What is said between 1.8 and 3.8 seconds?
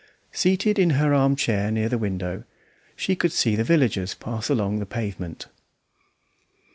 the window, she could see the